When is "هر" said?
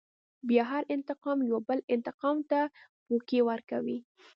0.71-0.83